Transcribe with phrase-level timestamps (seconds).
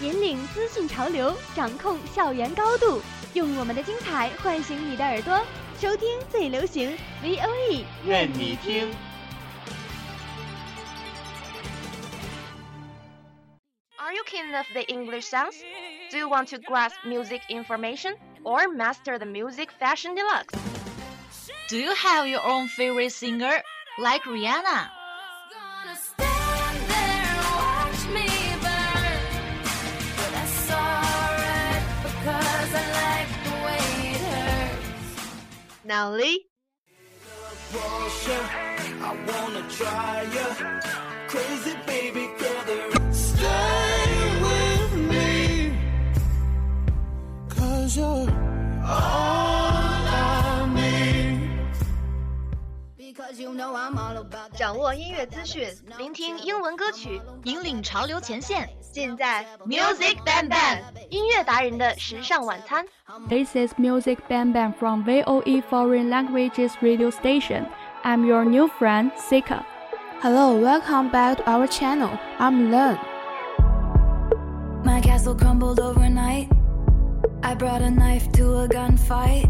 [0.00, 3.02] 引领资讯潮流，掌控校园高度，
[3.34, 5.44] 用我们的精彩唤醒你的耳朵，
[5.78, 8.90] 收听最流行 V O E，愿你听。
[13.98, 15.56] Are you keen of the English sounds?
[16.10, 20.58] Do you want to grasp music information or master the music fashion deluxe?
[21.68, 23.62] Do you have your own favorite singer,
[23.98, 24.93] like Rihanna?
[35.87, 36.35] That.
[54.57, 58.69] 掌握音乐资讯，聆听英文歌曲，引领潮流前线。
[58.94, 60.78] 尽在 Music Bang Bang
[61.10, 62.84] 音乐达人的时尚晚餐。
[63.28, 67.66] This is Music Bang Bang from VOE Foreign Languages radio station.
[68.02, 69.64] I'm your new friend, Sika.
[70.22, 72.10] Hello, welcome back to our channel.
[72.38, 72.98] I'm Len.
[74.84, 76.48] My castle crumbled overnight.
[77.42, 79.48] I brought a knife to a gunfight.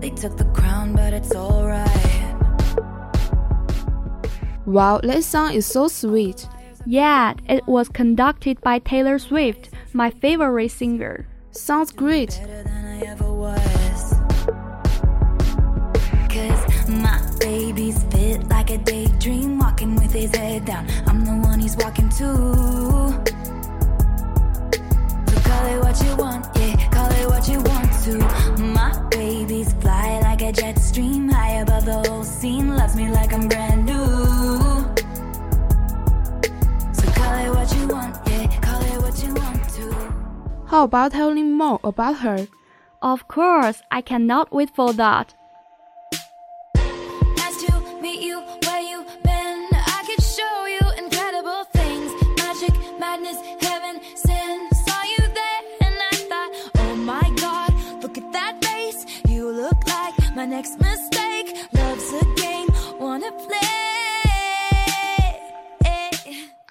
[0.00, 2.34] They took the crown, but it's alright.
[4.66, 6.46] Wow, this song is so sweet.
[6.85, 11.25] Yeah, it was conducted by Taylor Swift, my favorite singer.
[11.51, 12.31] Sounds great.
[12.41, 14.13] Better than I ever was.
[16.27, 20.85] Cause my baby's fit like a daydream, walking with his head down.
[21.07, 22.25] I'm the one he's walking to.
[25.29, 28.17] So call it what you want, yeah, call it what you want to.
[28.61, 33.31] My baby's fly like a jet stream, high above the whole scene, loves me like
[33.31, 33.62] I'm brand
[40.73, 42.47] How about telling more about her?
[42.99, 45.35] Of course, I cannot wait for that.
[47.37, 49.67] Nice to meet you where you been.
[49.71, 52.11] I could show you incredible things.
[52.39, 54.67] Magic, madness, heaven, sin.
[54.87, 59.05] Saw you there and I thought, oh my god, look at that face.
[59.27, 61.55] You look like my next mistake.
[61.73, 62.69] Love's a game,
[62.99, 63.59] wanna play.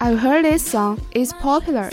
[0.01, 1.01] I've heard this song.
[1.13, 1.91] It's popular.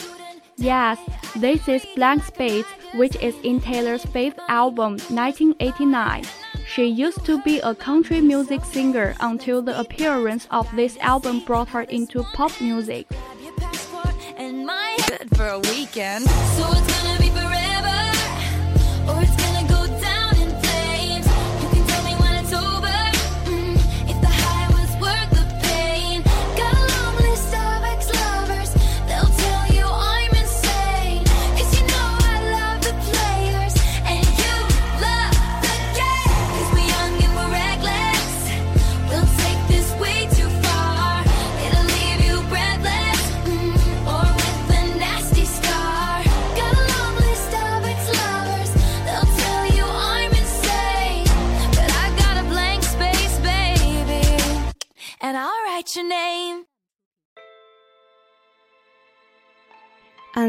[0.57, 0.97] Yes,
[1.35, 6.23] this is Blank Space, which is in Taylor's fifth album, 1989.
[6.67, 11.69] She used to be a country music singer until the appearance of this album brought
[11.69, 13.07] her into pop music.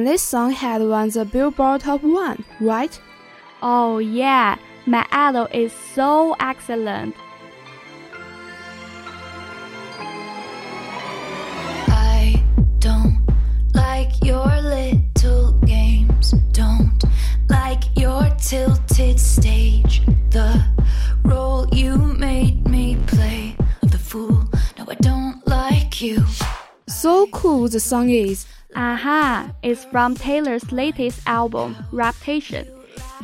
[0.00, 2.98] And this song had won the Billboard Top 1, right?
[3.60, 4.56] Oh yeah,
[4.86, 7.14] my idol is so excellent.
[11.88, 12.42] I
[12.78, 13.20] don't
[13.74, 16.30] like your little games.
[16.52, 17.04] Don't
[17.50, 20.00] like your tilted stage.
[20.30, 20.64] The
[21.24, 24.48] role you made me play of the fool.
[24.78, 26.24] No, I don't like you.
[26.88, 28.46] So cool the song is.
[28.76, 32.68] Aha, it's from Taylor's latest album, Reputation.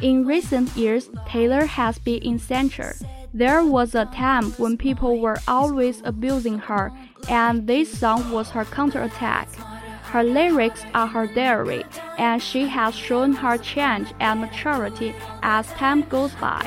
[0.03, 2.97] In recent years, Taylor has been in censure.
[3.33, 6.93] There was a time when people were always abusing her,
[7.29, 9.49] and this song was her counterattack.
[10.11, 11.85] Her lyrics are her diary,
[12.19, 16.67] and she has shown her change and maturity as time goes by.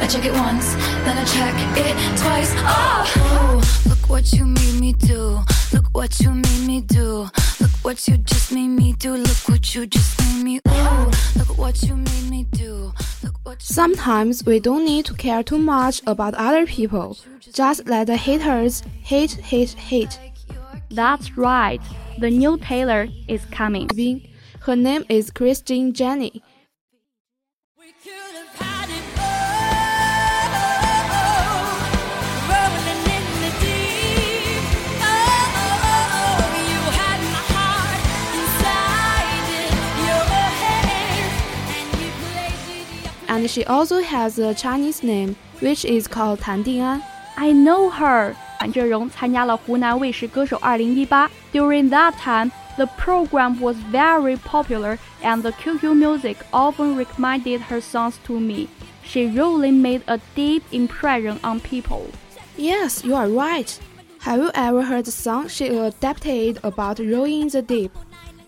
[0.00, 0.24] List of names and yours is in red underlined.
[0.24, 0.74] I check it once,
[1.04, 2.52] then I check it twice.
[2.56, 5.40] Oh, look what you made me do.
[5.72, 7.28] Look what you made me do.
[7.60, 9.14] Look what you just made me do.
[9.14, 10.60] Look what you just made me.
[10.68, 12.92] Ooh, look what you made me do.
[13.22, 17.16] Look what you Sometimes we don't need to care too much about other people.
[17.52, 20.18] Just let the haters hate, hate, hate.
[20.90, 21.80] That's right.
[22.18, 23.88] The new Taylor is coming.
[24.60, 26.42] Her name is Christine Jenny.
[43.38, 47.00] and she also has a Chinese name, which is called Tan Ding'an.
[47.36, 48.34] I know her.
[48.58, 51.28] 管哲荣参加了湖南卫视歌手2018。
[51.52, 58.16] During that time, the program was very popular, and the QQ Music often recommended her songs
[58.26, 58.66] to me.
[59.04, 62.06] She really made a deep impression on people.
[62.56, 63.78] Yes, you are right.
[64.22, 67.92] Have you ever heard the song she adapted about Rolling in the Deep?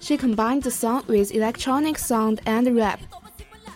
[0.00, 2.98] She combined the song with electronic sound and rap.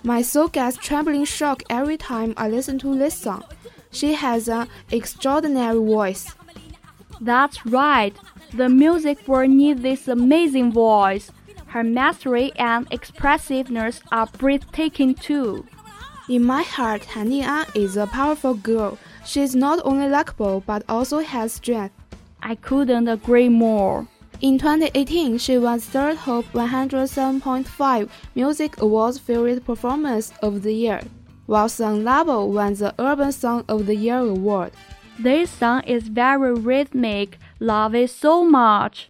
[0.07, 3.43] My soul gets trembling shock every time I listen to this song.
[3.91, 6.35] She has an extraordinary voice.
[7.23, 8.15] That's right.
[8.53, 11.33] The music world needs this amazing voice.
[11.69, 15.67] Her mastery and expressiveness are breathtaking too.
[16.29, 18.99] In my heart, Tan Ding'an is a powerful girl.
[19.25, 21.95] She is not only likable but also has strength.
[22.43, 24.07] I couldn't agree more.
[24.45, 31.01] In 2018, she won third Hope 107.5 Music Awards Favorite Performance of the Year,
[31.47, 34.73] while Song Labo won the Urban Song of the Year award.
[35.19, 37.39] This song is very rhythmic.
[37.59, 39.09] Love it so much.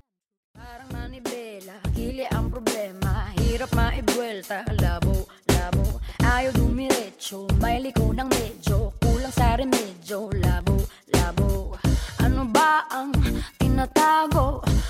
[0.55, 3.27] Parang manibela, hili ang problema.
[3.35, 5.99] Hirap maibwelta, labo, labo.
[6.23, 8.95] Ayaw dumiretso, may liko ng medyo.
[9.03, 10.79] Kulang sa remedyo, labo,
[11.11, 11.75] labo.
[12.23, 13.11] Ano ba ang
[13.59, 14.44] tinatago?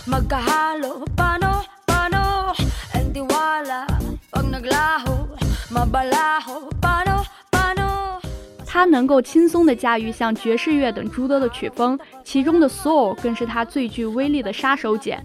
[0.07, 2.53] Magkahalo, paano, paano?
[2.93, 3.89] Ang tiwala,
[4.29, 5.33] pag naglaho
[5.73, 8.21] Mabalaho, paano, paano?
[8.67, 15.19] 他能够轻松地驾驭像爵士乐等诸多的曲风，其中的 soul 更是他最具威力的杀手锏。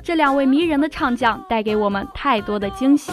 [0.00, 3.10] 这两位迷人的唱将带给我们太多的惊喜。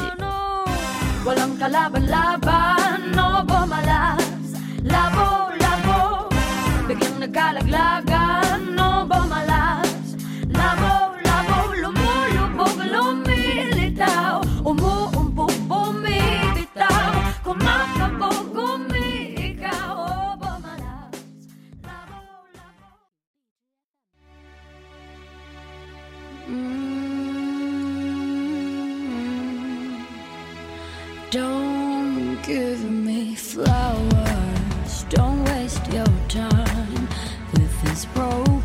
[31.30, 35.04] Don't give me flowers.
[35.10, 37.08] Don't waste your time
[37.52, 38.57] with this broken,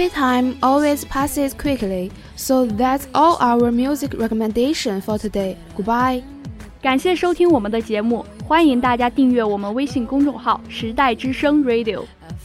[0.00, 5.56] Happy time always passes quickly, so that's all our music recommendation for today.
[5.76, 6.22] Goodbye.
[6.82, 12.04] 感谢收听我们的节目，欢迎大家订阅我们微信公众号“时代之声 Radio”。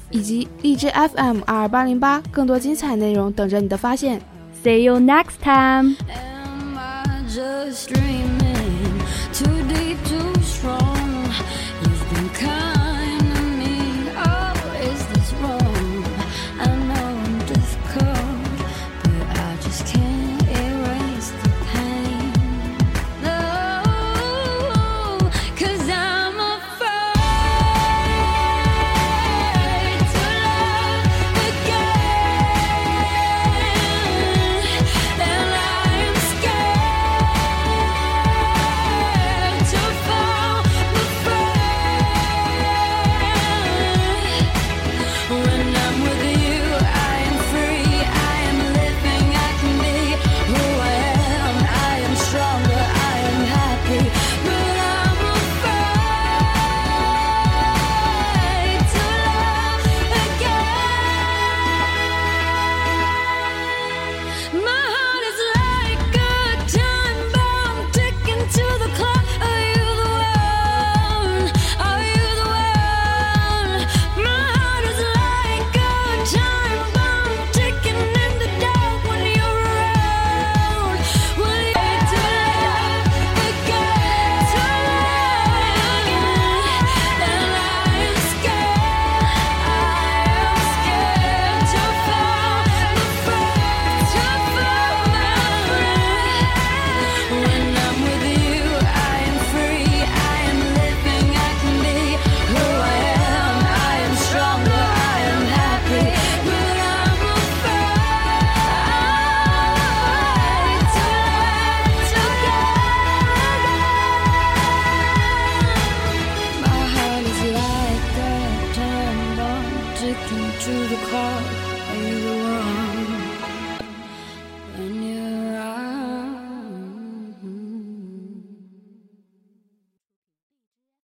[0.10, 4.22] 以及荔枝 FM 二八零八，更多精彩内容等着你的发现。
[4.62, 5.96] See you next time.
[6.10, 9.00] Am I just dreaming?
[9.34, 11.32] Too deep, too strong.
[11.82, 12.65] You've been kind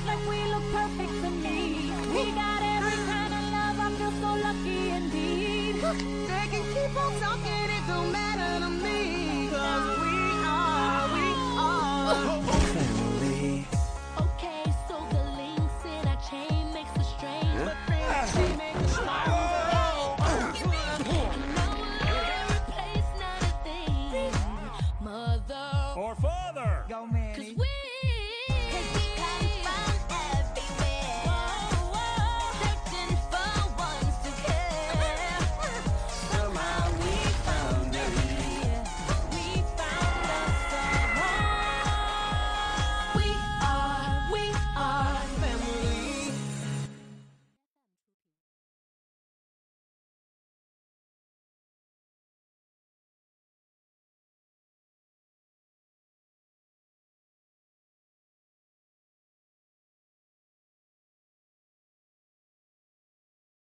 [0.00, 1.92] looks like we look perfect to me.
[2.12, 6.29] We got every kind of love, I feel so lucky indeed.